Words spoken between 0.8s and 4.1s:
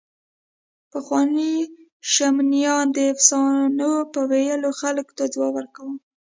پخوانيو شمنیانو د افسانو